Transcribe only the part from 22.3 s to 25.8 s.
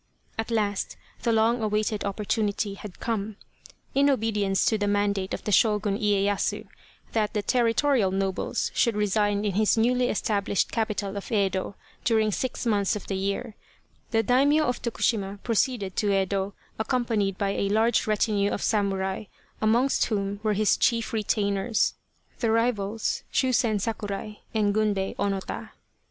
the rivals Shusen Sakurai and Gunbei Onota.